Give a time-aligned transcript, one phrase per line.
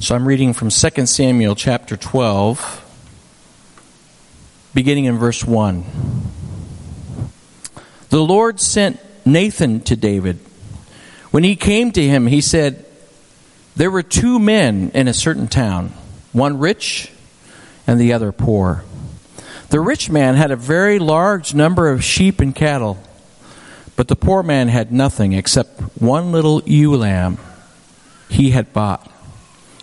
[0.00, 5.84] So I'm reading from 2 Samuel chapter 12, beginning in verse 1.
[8.08, 10.38] The Lord sent Nathan to David.
[11.30, 12.86] When he came to him, he said,
[13.76, 15.92] There were two men in a certain town,
[16.32, 17.12] one rich
[17.86, 18.84] and the other poor.
[19.68, 22.98] The rich man had a very large number of sheep and cattle,
[23.94, 27.36] but the poor man had nothing except one little ewe lamb
[28.30, 29.10] he had bought.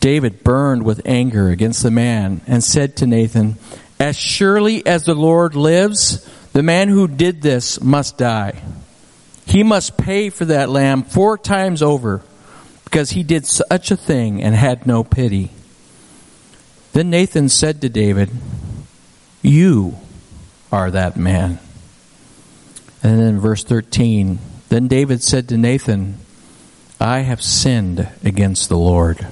[0.00, 3.56] David burned with anger against the man and said to Nathan,
[3.98, 8.62] As surely as the Lord lives, the man who did this must die.
[9.46, 12.22] He must pay for that lamb four times over
[12.84, 15.50] because he did such a thing and had no pity.
[16.92, 18.30] Then Nathan said to David,
[19.42, 19.98] You
[20.72, 21.58] are that man.
[23.02, 26.18] And then verse 13, then David said to Nathan,
[27.00, 29.26] I have sinned against the Lord.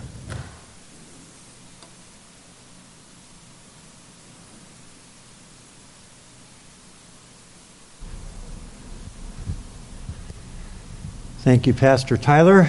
[11.48, 12.68] Thank you, Pastor Tyler.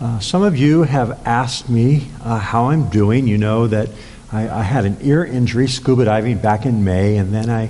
[0.00, 3.28] Uh, some of you have asked me uh, how I'm doing.
[3.28, 3.90] You know that
[4.32, 7.68] I, I, had an ear injury scuba diving back in May, and then I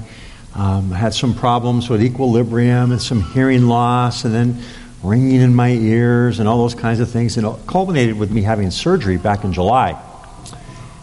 [0.55, 4.62] um, had some problems with equilibrium and some hearing loss, and then
[5.03, 7.37] ringing in my ears and all those kinds of things.
[7.37, 10.00] And it culminated with me having surgery back in July.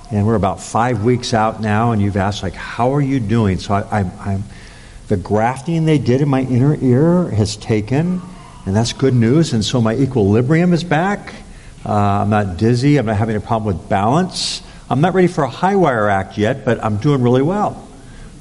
[0.09, 3.59] And we're about five weeks out now, and you've asked, like, how are you doing?
[3.59, 4.43] So I, I, I'm
[5.11, 8.21] the grafting they did in my inner ear has taken,
[8.65, 9.51] and that's good news.
[9.51, 11.33] And so my equilibrium is back.
[11.85, 12.95] Uh, I'm not dizzy.
[12.95, 14.63] I'm not having a problem with balance.
[14.89, 17.85] I'm not ready for a high wire act yet, but I'm doing really well.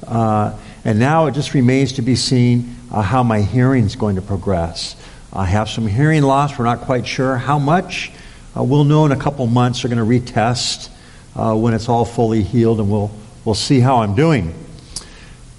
[0.07, 4.15] Uh, and now it just remains to be seen uh, how my hearing is going
[4.15, 4.95] to progress.
[5.33, 6.57] I have some hearing loss.
[6.57, 8.13] We're not quite sure how much.
[8.55, 9.83] Uh, we'll know in a couple months.
[9.83, 10.89] We're going to retest
[11.35, 13.11] uh, when it's all fully healed, and we'll,
[13.43, 14.53] we'll see how I'm doing.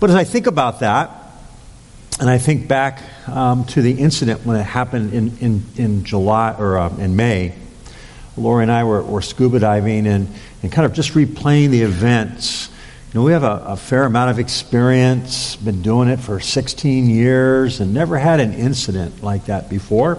[0.03, 1.13] But as I think about that,
[2.19, 6.57] and I think back um, to the incident when it happened in, in, in July
[6.59, 7.55] or uh, in May,
[8.37, 10.27] Lori and I were, were scuba diving and,
[10.61, 12.69] and kind of just replaying the events.
[13.13, 17.09] You know, we have a, a, fair amount of experience, been doing it for 16
[17.09, 20.19] years, and never had an incident like that before.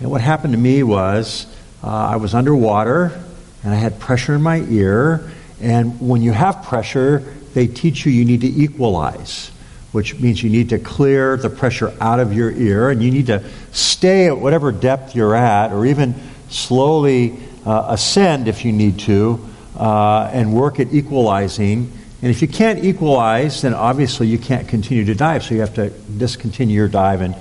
[0.00, 1.46] And what happened to me was
[1.84, 3.22] uh, I was underwater
[3.64, 5.30] and I had pressure in my ear.
[5.60, 9.50] And when you have pressure, they teach you you need to equalize,
[9.92, 13.26] which means you need to clear the pressure out of your ear and you need
[13.26, 13.42] to
[13.72, 16.14] stay at whatever depth you're at or even
[16.48, 21.92] slowly uh, ascend if you need to uh, and work at equalizing.
[22.22, 25.42] And if you can't equalize, then obviously you can't continue to dive.
[25.42, 27.34] So you have to discontinue your dive and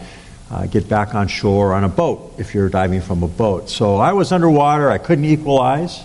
[0.50, 3.70] uh, get back on shore on a boat if you're diving from a boat.
[3.70, 6.02] So I was underwater, I couldn't equalize.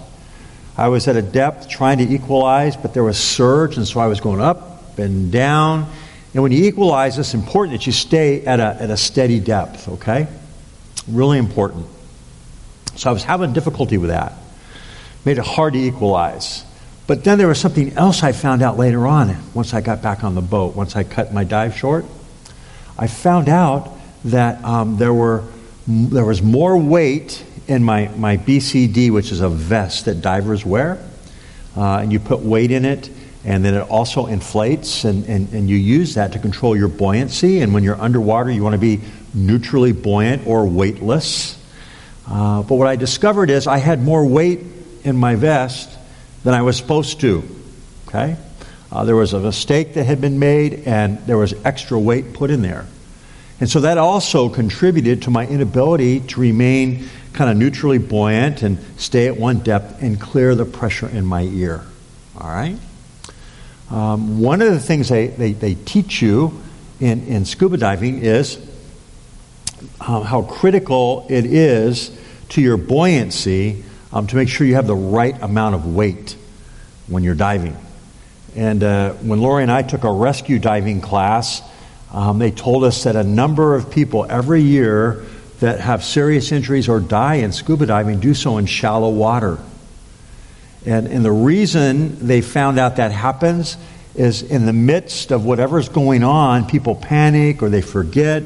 [0.79, 4.07] I was at a depth trying to equalize, but there was surge, and so I
[4.07, 5.91] was going up and down.
[6.35, 9.89] And when you equalize, it's important that you stay at a, at a steady depth,
[9.89, 10.27] okay?
[11.09, 11.87] Really important.
[12.97, 14.35] So I was having difficulty with that.
[15.25, 16.65] Made it hard to equalize.
[17.07, 20.25] But then there was something else I found out later on once I got back
[20.25, 22.05] on the boat, once I cut my dive short.
[22.99, 23.93] I found out
[24.25, 25.45] that um, there, were,
[25.87, 30.98] there was more weight in my, my BCD, which is a vest that divers wear,
[31.77, 33.10] uh, and you put weight in it,
[33.45, 37.60] and then it also inflates, and, and, and you use that to control your buoyancy.
[37.60, 39.01] And when you're underwater, you want to be
[39.34, 41.57] neutrally buoyant or weightless.
[42.28, 44.60] Uh, but what I discovered is I had more weight
[45.04, 45.89] in my vest
[46.42, 47.45] than I was supposed to.
[48.09, 48.36] Okay?
[48.91, 52.51] Uh, there was a mistake that had been made, and there was extra weight put
[52.51, 52.86] in there.
[53.59, 58.79] And so that also contributed to my inability to remain kind of neutrally buoyant and
[58.97, 61.85] stay at one depth and clear the pressure in my ear.
[62.39, 62.79] All right?
[63.91, 66.61] Um, one of the things they, they, they teach you
[67.01, 68.59] in, in scuba diving is
[70.01, 72.11] um, how critical it is
[72.51, 76.37] to your buoyancy um, to make sure you have the right amount of weight
[77.07, 77.77] when you're diving.
[78.55, 81.63] And uh, when Lori and I took a rescue diving class,
[82.13, 85.25] um, they told us that a number of people every year
[85.61, 89.59] that have serious injuries or die in scuba diving do so in shallow water.
[90.85, 93.77] And, and the reason they found out that happens
[94.15, 98.45] is in the midst of whatever's going on, people panic or they forget.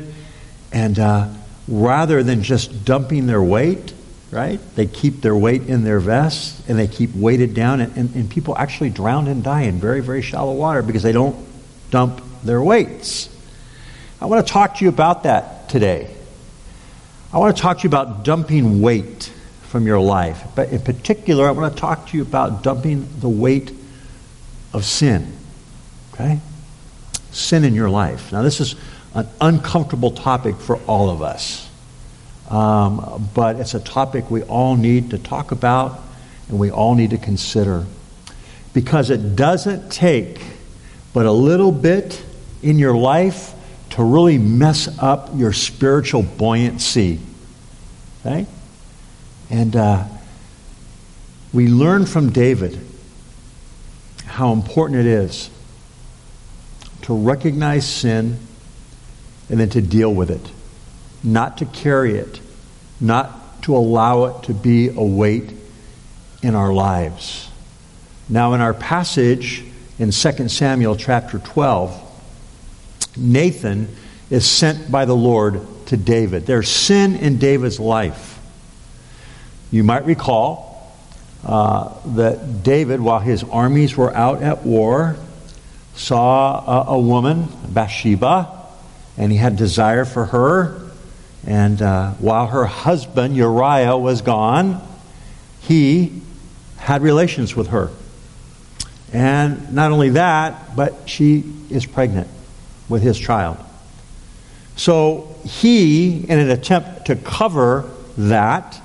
[0.72, 1.28] And uh,
[1.68, 3.92] rather than just dumping their weight,
[4.30, 7.80] right, they keep their weight in their vests and they keep weighted down.
[7.80, 11.12] And, and, and people actually drown and die in very, very shallow water because they
[11.12, 11.36] don't
[11.90, 13.28] dump their weights.
[14.20, 16.14] I want to talk to you about that today.
[17.32, 19.32] I want to talk to you about dumping weight
[19.62, 20.42] from your life.
[20.54, 23.72] But in particular, I want to talk to you about dumping the weight
[24.74, 25.32] of sin.
[26.12, 26.40] Okay?
[27.30, 28.30] Sin in your life.
[28.32, 28.74] Now, this is
[29.14, 31.68] an uncomfortable topic for all of us.
[32.50, 36.00] Um, but it's a topic we all need to talk about
[36.48, 37.86] and we all need to consider.
[38.74, 40.42] Because it doesn't take
[41.12, 42.22] but a little bit
[42.62, 43.54] in your life
[43.90, 47.20] to really mess up your spiritual buoyancy.
[48.20, 48.46] Okay?
[49.50, 50.04] And uh,
[51.52, 52.78] we learn from David
[54.24, 55.50] how important it is
[57.02, 58.38] to recognize sin
[59.48, 60.50] and then to deal with it,
[61.24, 62.40] not to carry it,
[63.00, 65.50] not to allow it to be a weight
[66.42, 67.48] in our lives.
[68.28, 69.64] Now, in our passage
[69.98, 72.09] in 2 Samuel chapter 12,
[73.16, 73.88] Nathan
[74.30, 76.46] is sent by the Lord to David.
[76.46, 78.38] There's sin in David's life.
[79.72, 80.94] You might recall
[81.44, 85.16] uh, that David, while his armies were out at war,
[85.94, 88.48] saw a, a woman, Bathsheba,
[89.16, 90.90] and he had desire for her.
[91.46, 94.86] And uh, while her husband, Uriah, was gone,
[95.60, 96.22] he
[96.76, 97.90] had relations with her.
[99.12, 102.28] And not only that, but she is pregnant
[102.90, 103.56] with his child.
[104.76, 108.80] So he, in an attempt to cover that,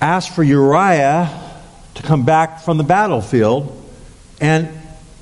[0.00, 1.28] asked for Uriah
[1.94, 3.76] to come back from the battlefield
[4.40, 4.68] and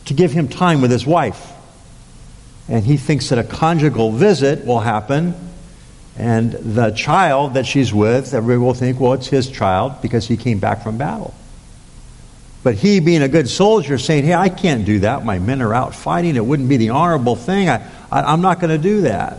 [0.05, 1.53] to give him time with his wife.
[2.69, 5.35] And he thinks that a conjugal visit will happen,
[6.17, 10.37] and the child that she's with, everybody will think, well, it's his child because he
[10.37, 11.35] came back from battle.
[12.63, 15.25] But he, being a good soldier, saying, Hey, I can't do that.
[15.25, 16.37] My men are out fighting.
[16.37, 17.69] It wouldn't be the honorable thing.
[17.69, 19.39] I, I, am not going to do that.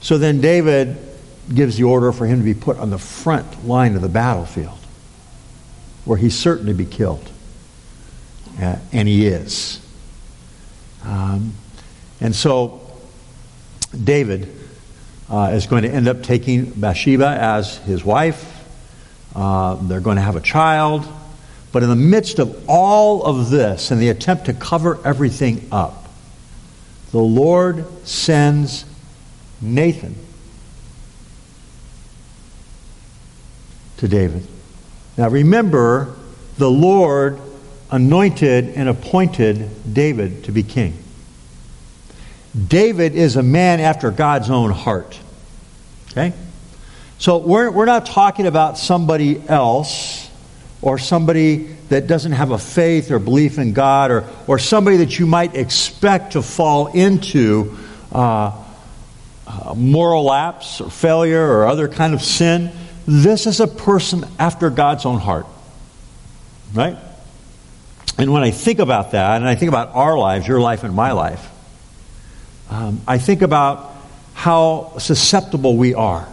[0.00, 0.96] So then David
[1.52, 4.78] gives the order for him to be put on the front line of the battlefield,
[6.04, 7.30] where he's certain to be killed.
[8.60, 9.80] Uh, and he is.
[11.04, 11.54] Um,
[12.20, 12.80] and so
[14.04, 14.54] David
[15.30, 18.54] uh, is going to end up taking Bathsheba as his wife.
[19.34, 21.06] Uh, they're going to have a child.
[21.70, 26.08] But in the midst of all of this and the attempt to cover everything up,
[27.12, 28.84] the Lord sends
[29.60, 30.14] Nathan
[33.98, 34.46] to David.
[35.16, 36.16] Now remember,
[36.56, 37.40] the Lord
[37.90, 40.96] anointed and appointed David to be king.
[42.66, 45.18] David is a man after God's own heart.
[46.10, 46.32] Okay?
[47.18, 50.17] So we're, we're not talking about somebody else
[50.80, 55.18] or somebody that doesn't have a faith or belief in God, or, or somebody that
[55.18, 57.76] you might expect to fall into
[58.12, 58.64] uh,
[59.46, 62.70] uh, moral lapse or failure or other kind of sin.
[63.06, 65.46] This is a person after God's own heart.
[66.74, 66.96] Right?
[68.18, 70.94] And when I think about that, and I think about our lives, your life and
[70.94, 71.50] my life,
[72.70, 73.94] um, I think about
[74.34, 76.28] how susceptible we are,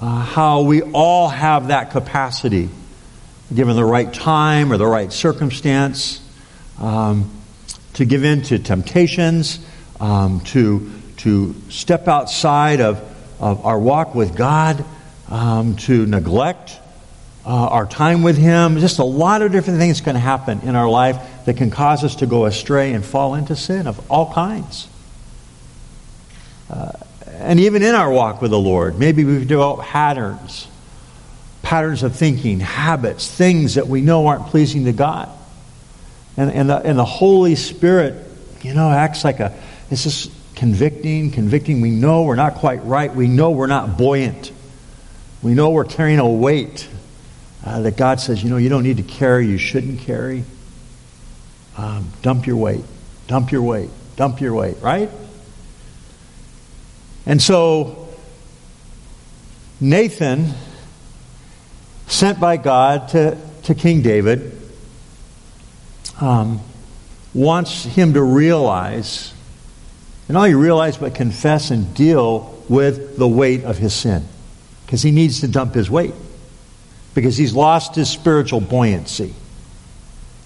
[0.00, 2.68] uh, how we all have that capacity
[3.52, 6.20] given the right time or the right circumstance,
[6.78, 7.30] um,
[7.94, 9.64] to give in to temptations,
[10.00, 13.00] um, to, to step outside of,
[13.40, 14.84] of our walk with God,
[15.28, 16.78] um, to neglect
[17.46, 18.78] uh, our time with Him.
[18.78, 22.16] Just a lot of different things can happen in our life that can cause us
[22.16, 24.88] to go astray and fall into sin of all kinds.
[26.70, 26.92] Uh,
[27.26, 30.66] and even in our walk with the Lord, maybe we've developed patterns
[31.64, 35.28] patterns of thinking, habits, things that we know aren't pleasing to God.
[36.36, 38.24] And, and, the, and the Holy Spirit
[38.64, 39.54] you know, acts like a,
[39.90, 41.82] it's just convicting, convicting.
[41.82, 43.14] We know we're not quite right.
[43.14, 44.50] We know we're not buoyant.
[45.42, 46.88] We know we're carrying a weight
[47.64, 50.44] uh, that God says, you know, you don't need to carry, you shouldn't carry.
[51.76, 52.84] Um, dump your weight,
[53.26, 55.10] dump your weight, dump your weight, right?
[57.26, 58.08] And so,
[59.80, 60.54] Nathan,
[62.06, 64.52] sent by God to, to King David,
[66.20, 66.60] um,
[67.32, 69.32] wants him to realize,
[70.28, 74.24] and not only realize, but confess and deal with the weight of his sin.
[74.86, 76.14] Because he needs to dump his weight.
[77.14, 79.34] Because he's lost his spiritual buoyancy.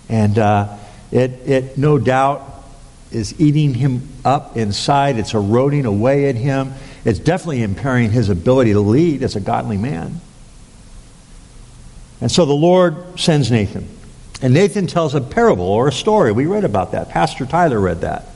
[0.08, 0.76] And uh,
[1.10, 2.42] it, it, no doubt,
[3.10, 5.18] is eating him up inside.
[5.18, 6.74] It's eroding away at him.
[7.04, 10.20] It's definitely impairing his ability to lead as a godly man.
[12.20, 13.88] And so the Lord sends Nathan.
[14.40, 16.32] And Nathan tells a parable or a story.
[16.32, 17.10] We read about that.
[17.10, 18.26] Pastor Tyler read that.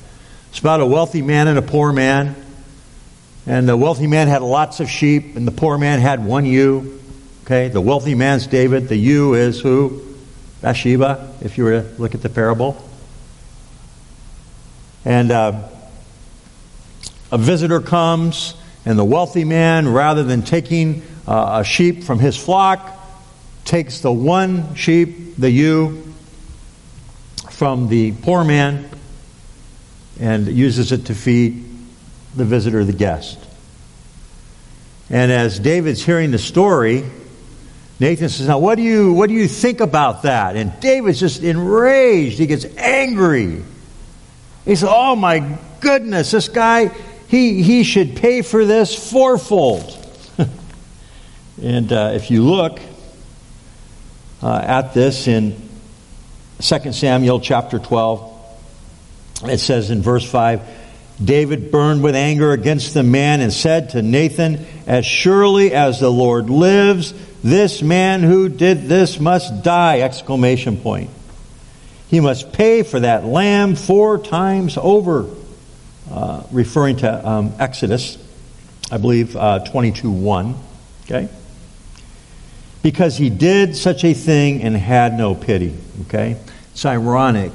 [0.50, 2.36] It's about a wealthy man and a poor man.
[3.46, 7.00] And the wealthy man had lots of sheep, and the poor man had one ewe.
[7.44, 8.88] Okay, the wealthy man's David.
[8.88, 10.00] The ewe is who?
[10.60, 12.88] Bathsheba, if you were to look at the parable.
[15.04, 15.68] And uh,
[17.32, 22.36] a visitor comes, and the wealthy man, rather than taking uh, a sheep from his
[22.36, 23.01] flock,
[23.64, 26.12] takes the one sheep, the ewe,
[27.50, 28.88] from the poor man
[30.20, 31.64] and uses it to feed
[32.34, 33.38] the visitor, the guest.
[35.10, 37.04] And as David's hearing the story,
[38.00, 40.56] Nathan says, Now, what do you, what do you think about that?
[40.56, 42.38] And David's just enraged.
[42.38, 43.62] He gets angry.
[44.64, 46.88] He says, Oh my goodness, this guy,
[47.28, 49.98] he, he should pay for this fourfold.
[51.62, 52.80] and uh, if you look
[54.42, 55.56] uh, at this in
[56.60, 58.30] 2 Samuel chapter 12,
[59.44, 60.60] it says in verse 5
[61.22, 66.10] David burned with anger against the man and said to Nathan, As surely as the
[66.10, 70.00] Lord lives, this man who did this must die!
[70.00, 71.10] Exclamation point.
[72.08, 75.28] He must pay for that lamb four times over.
[76.10, 78.18] Uh, referring to um, Exodus,
[78.90, 80.54] I believe, uh, 22 1.
[81.04, 81.28] Okay?
[82.82, 85.76] Because he did such a thing and had no pity.
[86.02, 86.36] Okay?
[86.72, 87.52] It's ironic,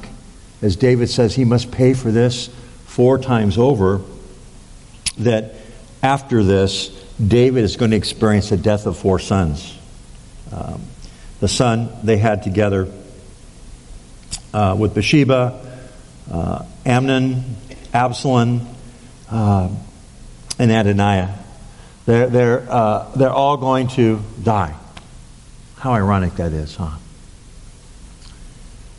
[0.62, 2.50] as David says, he must pay for this
[2.86, 4.02] four times over,
[5.18, 5.54] that
[6.02, 6.90] after this,
[7.26, 9.76] David is going to experience the death of four sons.
[10.52, 10.82] Um,
[11.40, 12.92] the son they had together
[14.54, 15.82] uh, with Bathsheba,
[16.32, 17.58] uh, Amnon,
[17.94, 18.68] Absalom,
[19.30, 19.70] uh,
[20.60, 21.38] and Adonijah.
[22.06, 24.76] They're, they're, uh, they're all going to die.
[25.88, 26.98] How ironic that is, huh?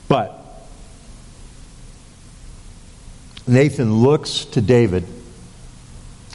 [0.09, 0.43] But
[3.47, 5.05] Nathan looks to David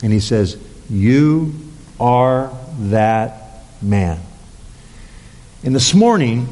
[0.03, 0.55] and he says,
[0.91, 1.55] You
[2.00, 4.19] are that man.
[5.63, 6.48] And this morning,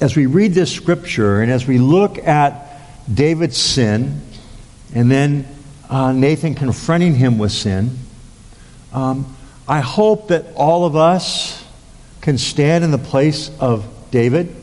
[0.00, 2.80] as we read this scripture and as we look at
[3.14, 4.22] David's sin
[4.94, 5.46] and then
[5.90, 7.98] uh, Nathan confronting him with sin,
[8.94, 9.36] um,
[9.68, 11.57] I hope that all of us
[12.20, 14.54] can stand in the place of David.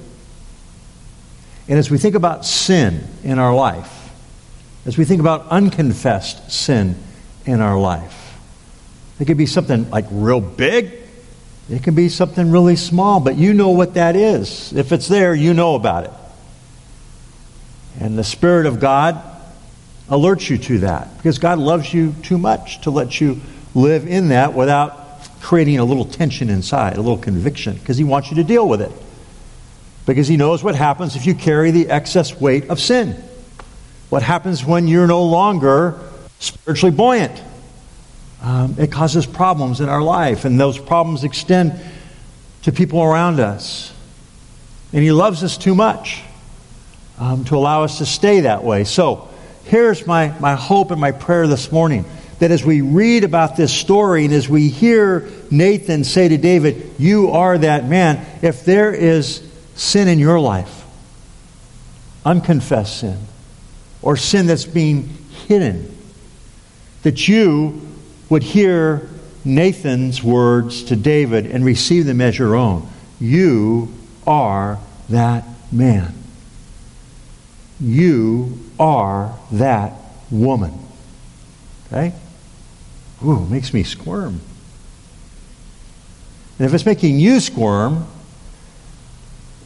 [1.68, 3.92] And as we think about sin in our life,
[4.86, 6.96] as we think about unconfessed sin
[7.46, 8.38] in our life,
[9.20, 10.92] it could be something like real big,
[11.70, 14.72] it can be something really small, but you know what that is.
[14.74, 16.12] If it's there, you know about it.
[18.00, 19.22] And the Spirit of God
[20.10, 23.42] alerts you to that because God loves you too much to let you
[23.74, 25.05] live in that without
[25.46, 28.82] creating a little tension inside, a little conviction, because He wants you to deal with
[28.82, 28.92] it.
[30.08, 33.16] Because He knows what happens if you carry the excess weight of sin.
[34.10, 36.00] What happens when you're no longer
[36.40, 37.44] spiritually buoyant?
[38.42, 41.80] Um, it causes problems in our life, and those problems extend
[42.64, 43.94] to people around us.
[44.94, 46.24] And He loves us too much
[47.20, 48.84] um, to allow us to stay that way.
[48.84, 49.30] So,
[49.66, 52.04] here's my, my hope and my prayer this morning
[52.40, 56.96] that as we read about this story and as we hear Nathan say to David,
[56.98, 59.42] You are that man, if there is
[59.76, 60.86] sin in your life,
[62.26, 63.20] unconfessed sin,
[64.02, 65.10] or sin that's being
[65.48, 65.96] hidden,
[67.04, 67.88] that you
[68.30, 69.10] would hear
[69.46, 72.88] Nathan's words to David and receive them as your own.
[73.20, 73.94] You
[74.26, 76.14] are that man.
[77.80, 79.94] You are that
[80.32, 80.74] woman.
[81.88, 82.14] Okay?
[83.24, 84.42] Ooh, makes me squirm.
[86.58, 88.08] And if it's making you squirm,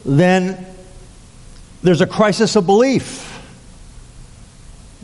[0.04, 0.66] then
[1.82, 3.26] there's a crisis of belief.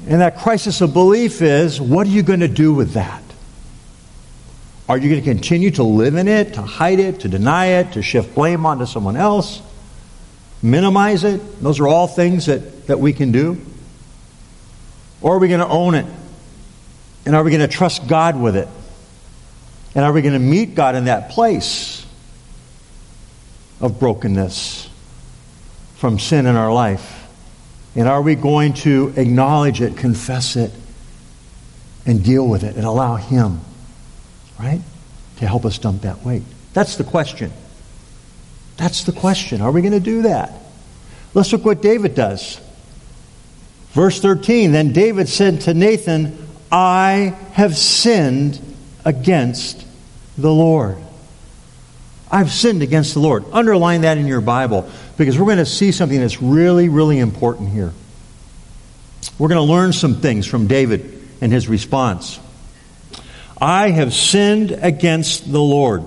[0.08, 3.22] And that crisis of belief is what are you going to do with that?
[4.88, 7.92] Are you going to continue to live in it, to hide it, to deny it,
[7.92, 9.60] to shift blame onto someone else,
[10.62, 11.60] minimize it?
[11.60, 13.60] Those are all things that, that we can do.
[15.20, 16.06] Or are we going to own it?
[17.26, 18.68] And are we going to trust God with it?
[19.96, 22.06] And are we going to meet God in that place
[23.80, 24.88] of brokenness
[25.96, 27.26] from sin in our life?
[27.96, 30.70] And are we going to acknowledge it, confess it,
[32.04, 33.60] and deal with it and allow Him,
[34.60, 34.82] right,
[35.38, 36.42] to help us dump that weight?
[36.74, 37.50] That's the question.
[38.76, 39.62] That's the question.
[39.62, 40.52] Are we going to do that?
[41.34, 42.60] Let's look what David does.
[43.90, 46.45] Verse 13 Then David said to Nathan,
[46.76, 48.60] I have sinned
[49.02, 49.82] against
[50.36, 50.98] the Lord.
[52.30, 53.46] I've sinned against the Lord.
[53.50, 57.70] Underline that in your Bible because we're going to see something that's really, really important
[57.70, 57.94] here.
[59.38, 62.38] We're going to learn some things from David and his response.
[63.58, 66.04] I have sinned against the Lord.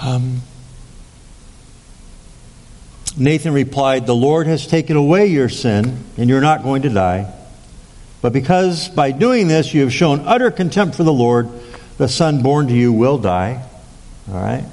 [0.00, 0.42] Um,
[3.16, 7.32] Nathan replied, The Lord has taken away your sin, and you're not going to die.
[8.20, 11.48] But because by doing this you have shown utter contempt for the Lord,
[11.98, 13.62] the son born to you will die.
[14.28, 14.64] All right?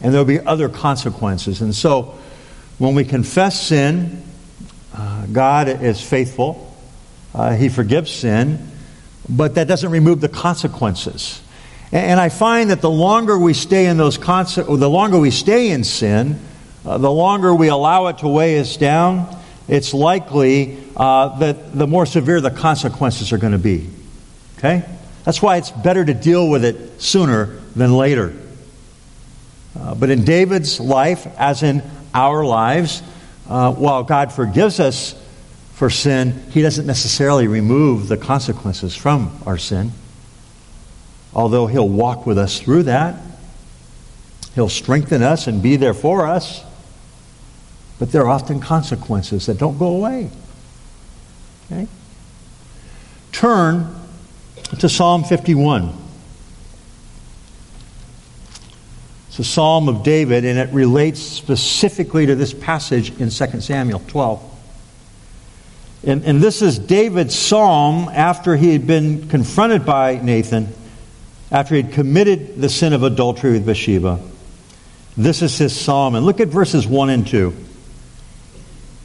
[0.00, 1.60] And there'll be other consequences.
[1.60, 2.16] And so,
[2.78, 4.22] when we confess sin,
[4.94, 6.72] uh, God is faithful.
[7.34, 8.70] Uh, he forgives sin,
[9.28, 11.42] but that doesn't remove the consequences.
[11.90, 15.70] And, I find that the longer we stay in those conse- the longer we stay
[15.70, 16.38] in sin,
[16.84, 19.34] uh, the longer we allow it to weigh us down,
[19.68, 23.88] it's likely uh, that the more severe the consequences are going to be.
[24.58, 24.84] Okay?
[25.24, 28.34] That's why it's better to deal with it sooner than later.
[29.78, 31.82] Uh, but in David's life, as in
[32.14, 33.02] our lives,
[33.48, 35.14] uh, while God forgives us
[35.74, 39.92] for sin, He doesn't necessarily remove the consequences from our sin.
[41.34, 43.22] Although He'll walk with us through that,
[44.54, 46.64] He'll strengthen us and be there for us.
[47.98, 50.30] But there are often consequences that don't go away.
[51.66, 51.88] Okay?
[53.32, 53.94] Turn
[54.78, 55.92] to Psalm 51.
[59.28, 64.02] It's a psalm of David, and it relates specifically to this passage in 2 Samuel
[64.06, 64.42] 12.
[66.04, 70.72] And, and this is David's psalm after he had been confronted by Nathan,
[71.50, 74.20] after he had committed the sin of adultery with Bathsheba.
[75.16, 76.14] This is his psalm.
[76.14, 77.54] And look at verses 1 and 2.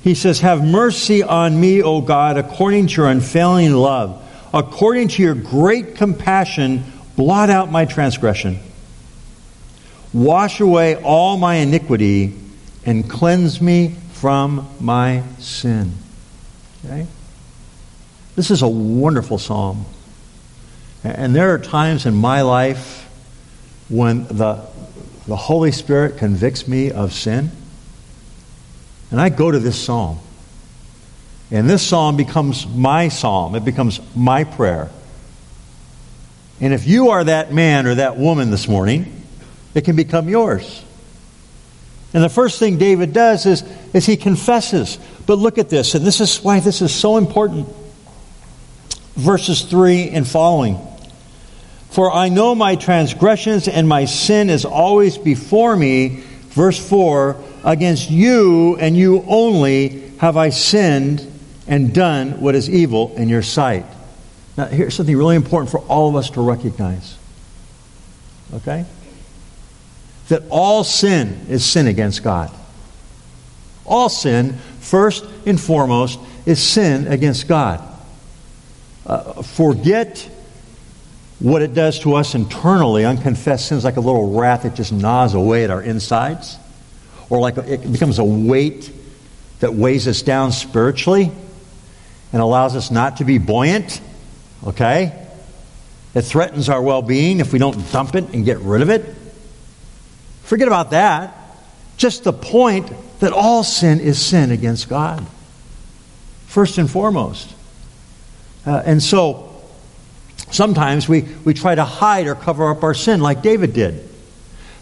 [0.03, 4.19] He says, Have mercy on me, O God, according to your unfailing love.
[4.53, 6.83] According to your great compassion,
[7.15, 8.59] blot out my transgression.
[10.11, 12.37] Wash away all my iniquity
[12.85, 15.93] and cleanse me from my sin.
[16.85, 17.07] Okay?
[18.35, 19.85] This is a wonderful psalm.
[21.03, 23.09] And there are times in my life
[23.89, 24.65] when the,
[25.27, 27.51] the Holy Spirit convicts me of sin
[29.13, 30.17] and I go to this psalm.
[31.51, 34.89] And this psalm becomes my psalm, it becomes my prayer.
[36.59, 39.23] And if you are that man or that woman this morning,
[39.75, 40.83] it can become yours.
[42.11, 44.97] And the first thing David does is, is he confesses.
[45.27, 47.67] But look at this, and this is why this is so important.
[49.15, 50.79] Verses 3 and following.
[51.91, 56.23] For I know my transgressions and my sin is always before me.
[56.53, 61.29] Verse 4 Against you and you only have I sinned
[61.67, 63.85] and done what is evil in your sight.
[64.57, 67.17] Now, here's something really important for all of us to recognize.
[68.53, 68.85] Okay?
[70.29, 72.51] That all sin is sin against God.
[73.85, 77.81] All sin, first and foremost, is sin against God.
[79.05, 80.29] Uh, forget
[81.43, 83.03] what it does to us internally.
[83.05, 86.57] Unconfessed sins like a little rat that just gnaws away at our insides
[87.29, 88.89] or like it becomes a weight
[89.59, 91.31] that weighs us down spiritually
[92.31, 93.99] and allows us not to be buoyant,
[94.65, 95.27] okay?
[96.15, 99.03] It threatens our well being if we don't dump it and get rid of it.
[100.43, 101.35] Forget about that.
[101.97, 105.25] Just the point that all sin is sin against God,
[106.47, 107.53] first and foremost.
[108.65, 109.52] Uh, and so
[110.53, 114.09] sometimes we, we try to hide or cover up our sin like David did.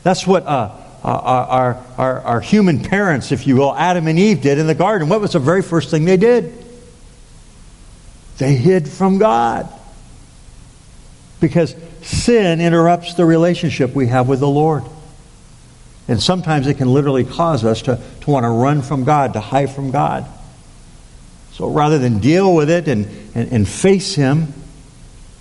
[0.04, 4.42] That's what uh, uh, our, our, our human parents, if you will, Adam and Eve
[4.42, 5.10] did in the garden.
[5.10, 6.54] What was the very first thing they did?
[8.38, 9.68] They hid from God.
[11.40, 14.84] Because sin interrupts the relationship we have with the Lord.
[16.08, 19.40] And sometimes it can literally cause us to, to want to run from God, to
[19.40, 20.26] hide from God.
[21.54, 24.54] So rather than deal with it and, and, and face Him,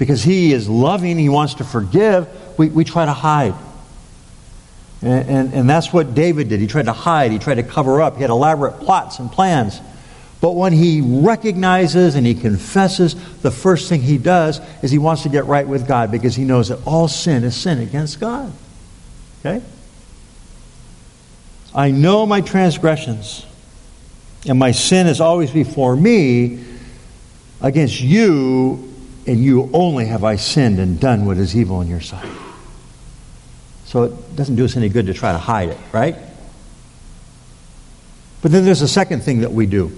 [0.01, 2.27] because He is loving, He wants to forgive,
[2.59, 3.55] we, we try to hide.
[5.03, 6.59] And, and, and that's what David did.
[6.59, 9.79] He tried to hide, he tried to cover up, he had elaborate plots and plans.
[10.41, 15.25] But when he recognizes and he confesses, the first thing he does is he wants
[15.25, 18.51] to get right with God because he knows that all sin is sin against God.
[19.41, 19.63] Okay?
[21.75, 23.45] I know my transgressions,
[24.49, 26.65] and my sin is always before me.
[27.61, 28.90] Against you,
[29.27, 32.31] and you only have I sinned and done what is evil in your sight.
[33.85, 36.17] So it doesn't do us any good to try to hide it, right?
[38.43, 39.93] But then there's a second thing that we do.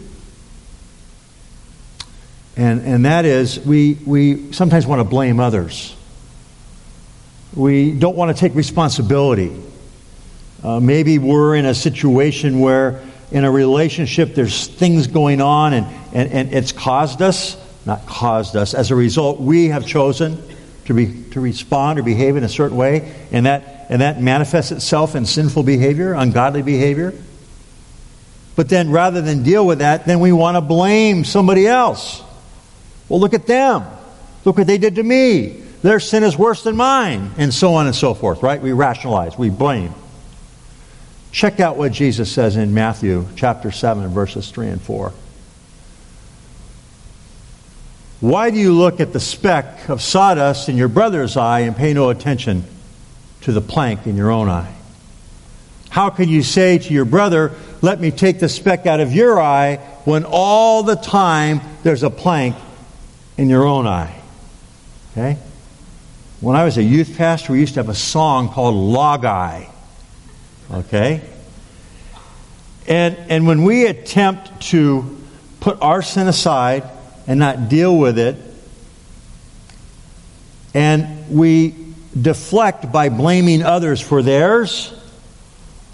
[2.56, 5.94] And, and that is, we, we sometimes want to blame others.
[7.54, 9.62] We don't want to take responsibility.
[10.62, 15.86] Uh, maybe we're in a situation where, in a relationship, there's things going on and,
[16.12, 17.56] and, and it's caused us,
[17.86, 18.74] not caused us.
[18.74, 20.42] As a result, we have chosen
[20.86, 24.72] to, be, to respond or behave in a certain way, and that, and that manifests
[24.72, 27.12] itself in sinful behavior, ungodly behavior.
[28.54, 32.22] But then, rather than deal with that, then we want to blame somebody else.
[33.08, 33.84] Well, look at them.
[34.44, 35.62] Look what they did to me.
[35.82, 37.32] Their sin is worse than mine.
[37.38, 38.60] And so on and so forth, right?
[38.60, 39.94] We rationalize, we blame.
[41.30, 45.12] Check out what Jesus says in Matthew chapter 7, verses 3 and 4.
[48.22, 51.92] Why do you look at the speck of sawdust in your brother's eye and pay
[51.92, 52.62] no attention
[53.40, 54.72] to the plank in your own eye?
[55.88, 59.40] How can you say to your brother, Let me take the speck out of your
[59.40, 62.54] eye, when all the time there's a plank
[63.36, 64.16] in your own eye.
[65.10, 65.36] Okay?
[66.40, 69.68] When I was a youth pastor, we used to have a song called Log Eye.
[70.70, 71.22] Okay?
[72.86, 75.18] And, and when we attempt to
[75.58, 76.88] put our sin aside
[77.26, 78.36] and not deal with it,
[80.74, 81.74] and we
[82.20, 84.94] deflect by blaming others for theirs,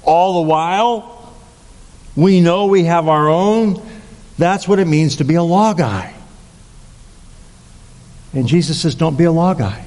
[0.03, 1.35] all the while,
[2.17, 3.81] we know we have our own.
[4.39, 6.15] That's what it means to be a log eye.
[8.33, 9.85] And Jesus says, don't be a log eye.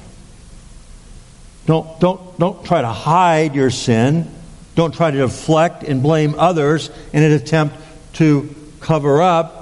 [1.66, 4.30] Don't, don't, don't try to hide your sin.
[4.74, 7.76] Don't try to deflect and blame others in an attempt
[8.14, 9.61] to cover up.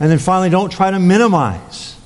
[0.00, 1.96] And then finally, don't try to minimize.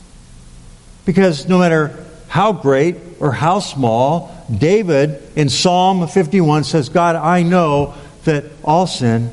[1.04, 7.42] Because no matter how great or how small, David in Psalm 51 says, God, I
[7.42, 9.30] know that all sin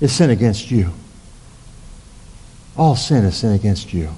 [0.00, 0.92] is sin against you.
[2.76, 4.10] All sin is sin against you.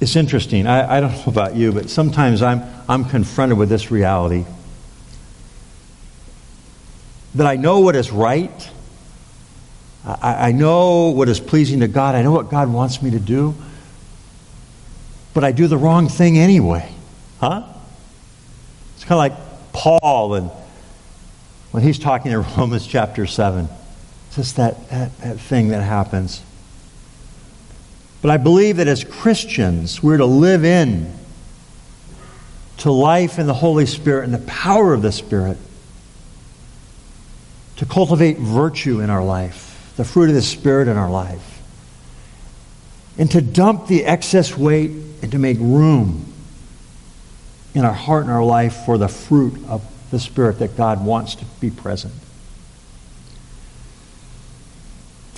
[0.00, 0.66] It's interesting.
[0.66, 4.44] I, I don't know about you, but sometimes I'm, I'm confronted with this reality
[7.34, 8.70] that I know what is right.
[10.04, 12.14] I, I know what is pleasing to God.
[12.14, 13.54] I know what God wants me to do.
[15.32, 16.94] But I do the wrong thing anyway.
[17.40, 17.64] Huh?
[18.94, 20.50] It's kind of like Paul and
[21.72, 23.68] when he's talking in Romans chapter 7.
[24.28, 26.42] It's just that, that, that thing that happens.
[28.22, 31.12] But I believe that as Christians, we're to live in
[32.78, 35.58] to life in the Holy Spirit and the power of the Spirit,
[37.76, 41.62] to cultivate virtue in our life, the fruit of the Spirit in our life,
[43.18, 44.90] and to dump the excess weight
[45.22, 46.32] and to make room
[47.74, 51.34] in our heart and our life for the fruit of the Spirit that God wants
[51.36, 52.14] to be present.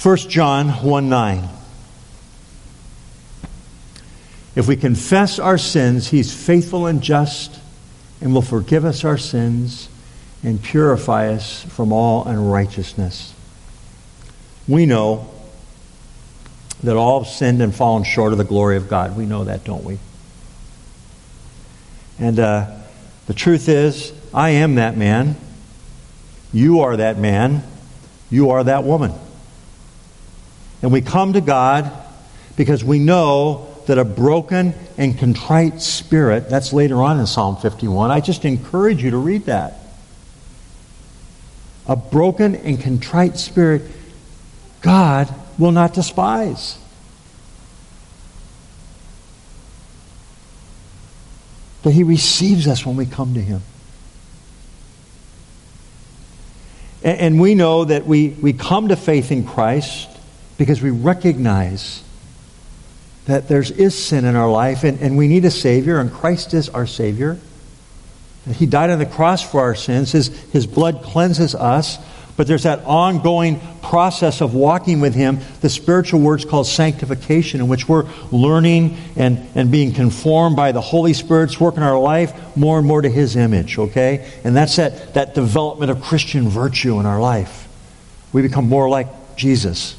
[0.02, 1.48] 1 John 1 9.
[4.54, 7.58] If we confess our sins, He's faithful and just
[8.20, 9.88] and will forgive us our sins
[10.42, 13.34] and purify us from all unrighteousness.
[14.68, 15.28] We know
[16.82, 19.16] that all have sinned and fallen short of the glory of God.
[19.16, 19.98] We know that, don't we?
[22.18, 22.70] And uh,
[23.26, 25.36] the truth is, I am that man.
[26.52, 27.62] You are that man.
[28.30, 29.12] You are that woman.
[30.82, 31.90] And we come to God
[32.56, 38.10] because we know that a broken and contrite spirit, that's later on in Psalm 51.
[38.10, 39.78] I just encourage you to read that.
[41.88, 43.82] A broken and contrite spirit,
[44.80, 46.78] God will not despise.
[51.82, 53.62] That He receives us when we come to Him.
[57.02, 60.08] And, and we know that we, we come to faith in Christ
[60.58, 62.02] because we recognize
[63.26, 66.54] that there is sin in our life and, and we need a Savior, and Christ
[66.54, 67.38] is our Savior.
[68.54, 70.12] He died on the cross for our sins.
[70.12, 71.98] His, his blood cleanses us.
[72.36, 75.38] But there's that ongoing process of walking with Him.
[75.62, 80.80] The spiritual word's called sanctification, in which we're learning and, and being conformed by the
[80.82, 84.30] Holy Spirit's work in our life more and more to His image, okay?
[84.44, 87.68] And that's that, that development of Christian virtue in our life.
[88.32, 89.96] We become more like Jesus.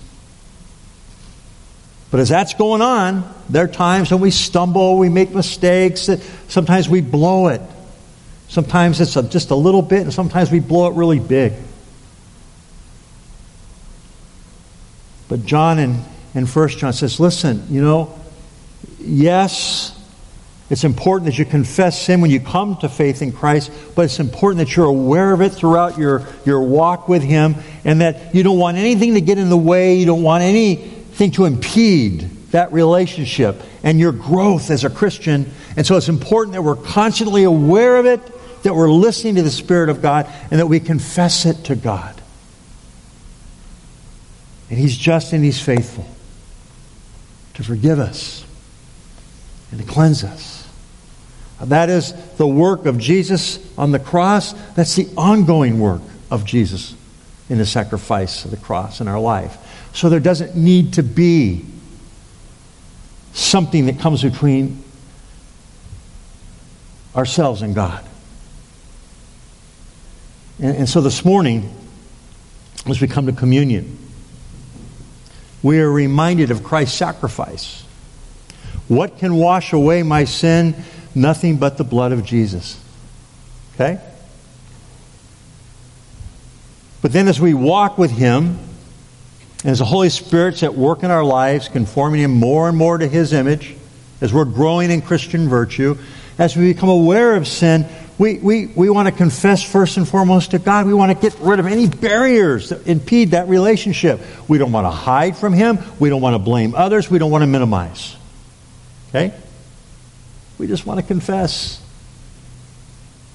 [2.12, 6.08] But as that's going on, there are times when we stumble, we make mistakes,
[6.48, 7.62] sometimes we blow it.
[8.48, 11.54] Sometimes it's a, just a little bit, and sometimes we blow it really big.
[15.28, 16.02] But John in,
[16.34, 18.18] in 1 John says, listen, you know,
[19.00, 19.94] yes,
[20.70, 24.20] it's important that you confess sin when you come to faith in Christ, but it's
[24.20, 27.56] important that you're aware of it throughout your, your walk with Him
[27.86, 31.32] and that you don't want anything to get in the way, you don't want anything
[31.32, 35.52] to impede that relationship and your growth as a Christian.
[35.76, 38.22] And so it's important that we're constantly aware of it,
[38.64, 42.22] that we're listening to the Spirit of God, and that we confess it to God.
[44.70, 46.06] And He's just and He's faithful
[47.56, 48.46] to forgive us
[49.72, 50.68] and to cleanse us.
[51.62, 54.54] That is the work of Jesus on the cross.
[54.76, 56.94] That's the ongoing work of Jesus
[57.50, 59.58] in the sacrifice of the cross in our life.
[59.94, 61.66] So there doesn't need to be
[63.34, 64.84] something that comes between
[67.16, 68.07] ourselves and God.
[70.60, 71.74] And, and so this morning,
[72.88, 73.98] as we come to communion,
[75.62, 77.84] we are reminded of Christ's sacrifice.
[78.88, 80.76] What can wash away my sin?
[81.14, 82.82] Nothing but the blood of Jesus.
[83.76, 84.00] Okay?
[87.02, 88.60] But then as we walk with Him,
[89.64, 92.98] and as the Holy Spirit's at work in our lives, conforming Him more and more
[92.98, 93.76] to His image,
[94.22, 95.98] as we're growing in Christian virtue,
[96.38, 97.86] as we become aware of sin,
[98.18, 100.88] we, we, we want to confess first and foremost to God.
[100.88, 104.20] We want to get rid of any barriers that impede that relationship.
[104.48, 105.78] We don't want to hide from Him.
[106.00, 107.12] We don't want to blame others.
[107.12, 108.16] We don't want to minimize.
[109.10, 109.34] Okay?
[110.58, 111.80] We just want to confess.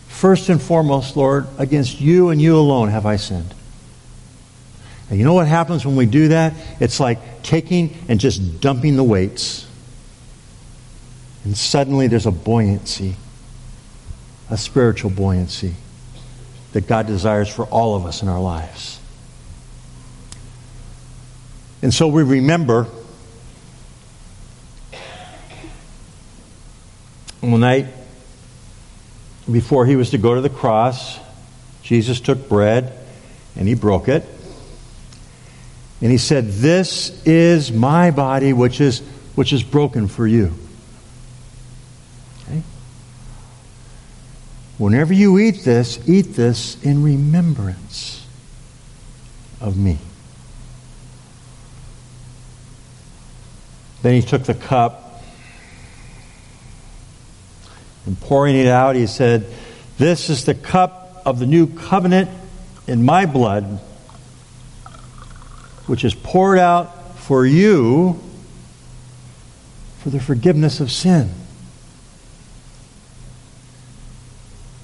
[0.08, 3.54] First and foremost, Lord, against you and you alone have I sinned.
[5.10, 6.54] And you know what happens when we do that?
[6.80, 9.66] It's like taking and just dumping the weights.
[11.44, 13.14] And suddenly there's a buoyancy
[14.52, 15.72] a spiritual buoyancy
[16.74, 19.00] that God desires for all of us in our lives.
[21.80, 22.86] And so we remember
[27.40, 27.86] one night
[29.50, 31.18] before he was to go to the cross,
[31.82, 32.92] Jesus took bread
[33.56, 34.22] and he broke it.
[36.02, 39.00] And he said, This is my body which is,
[39.34, 40.52] which is broken for you.
[44.82, 48.26] Whenever you eat this, eat this in remembrance
[49.60, 49.96] of me.
[54.02, 55.22] Then he took the cup
[58.06, 59.46] and pouring it out, he said,
[59.98, 62.28] This is the cup of the new covenant
[62.88, 63.78] in my blood,
[65.86, 68.20] which is poured out for you
[70.00, 71.32] for the forgiveness of sin.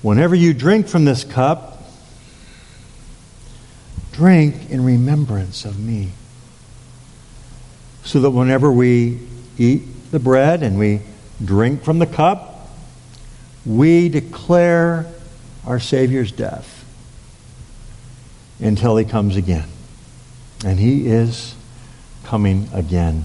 [0.02, 1.82] Whenever you drink from this cup,
[4.12, 6.10] drink in remembrance of me.
[8.04, 9.20] So that whenever we
[9.58, 11.00] eat the bread and we
[11.44, 12.70] drink from the cup,
[13.66, 15.06] we declare
[15.66, 16.84] our Savior's death
[18.60, 19.68] until he comes again.
[20.64, 21.54] And he is
[22.24, 23.24] coming again.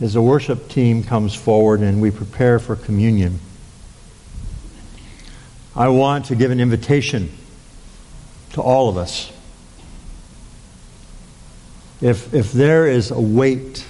[0.00, 3.40] As the worship team comes forward and we prepare for communion,
[5.76, 7.32] I want to give an invitation
[8.52, 9.32] to all of us.
[12.00, 13.84] If, if there is a weight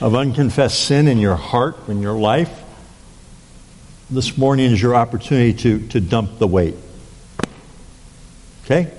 [0.00, 2.50] of unconfessed sin in your heart, in your life,
[4.10, 6.74] this morning is your opportunity to, to dump the weight.
[8.64, 8.92] Okay?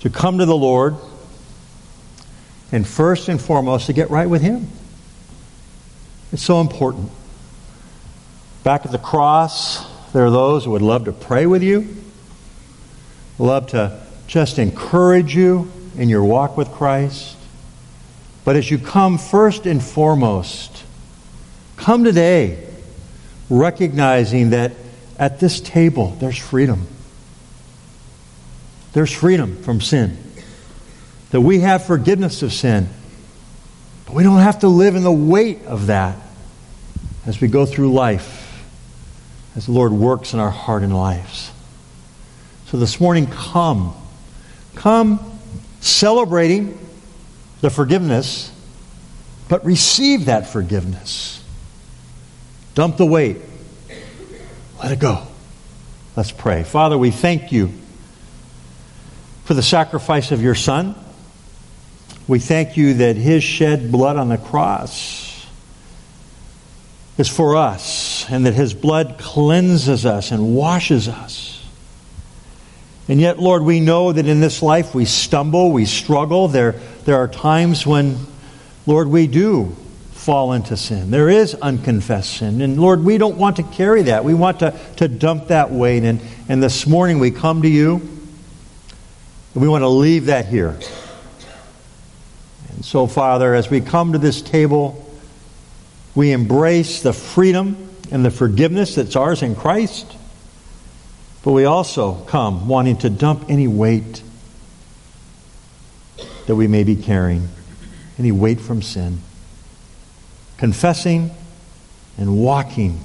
[0.00, 0.94] To come to the Lord
[2.70, 4.68] and first and foremost to get right with Him.
[6.30, 7.10] It's so important.
[8.66, 11.86] Back at the cross, there are those who would love to pray with you,
[13.38, 17.36] love to just encourage you in your walk with Christ.
[18.44, 20.82] But as you come first and foremost,
[21.76, 22.68] come today
[23.48, 24.72] recognizing that
[25.16, 26.88] at this table there's freedom.
[28.94, 30.18] There's freedom from sin.
[31.30, 32.88] That we have forgiveness of sin.
[34.06, 36.18] But we don't have to live in the weight of that
[37.26, 38.42] as we go through life
[39.56, 41.50] as the Lord works in our heart and lives.
[42.66, 43.96] So this morning, come.
[44.74, 45.38] Come
[45.80, 46.78] celebrating
[47.62, 48.52] the forgiveness,
[49.48, 51.42] but receive that forgiveness.
[52.74, 53.38] Dump the weight.
[54.82, 55.26] Let it go.
[56.16, 56.62] Let's pray.
[56.62, 57.72] Father, we thank you
[59.44, 60.94] for the sacrifice of your Son.
[62.28, 65.25] We thank you that his shed blood on the cross
[67.18, 71.64] is for us, and that his blood cleanses us and washes us.
[73.08, 76.48] And yet, Lord, we know that in this life we stumble, we struggle.
[76.48, 76.72] There,
[77.04, 78.18] there are times when,
[78.84, 79.76] Lord, we do
[80.10, 81.12] fall into sin.
[81.12, 82.60] There is unconfessed sin.
[82.60, 84.24] And Lord, we don't want to carry that.
[84.24, 86.02] We want to, to dump that weight.
[86.02, 87.94] And, and this morning we come to you
[89.54, 90.76] and we want to leave that here.
[92.70, 95.05] And so, Father, as we come to this table,
[96.16, 100.16] we embrace the freedom and the forgiveness that's ours in Christ.
[101.44, 104.22] But we also come wanting to dump any weight
[106.46, 107.48] that we may be carrying,
[108.18, 109.20] any weight from sin
[110.56, 111.30] confessing
[112.16, 113.00] and walking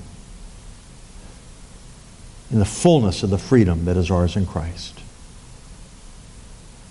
[2.50, 5.00] in the fullness of the freedom that is ours in Christ.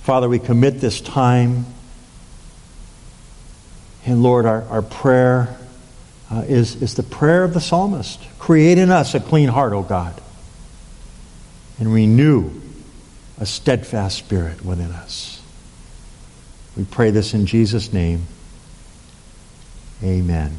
[0.03, 1.67] Father, we commit this time.
[4.07, 5.57] And Lord, our, our prayer
[6.31, 9.83] uh, is, is the prayer of the psalmist Create in us a clean heart, O
[9.83, 10.21] God,
[11.79, 12.51] and renew
[13.39, 15.41] a steadfast spirit within us.
[16.77, 18.27] We pray this in Jesus' name.
[20.03, 20.57] Amen.